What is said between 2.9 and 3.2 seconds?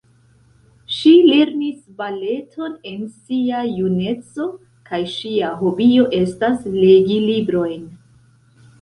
en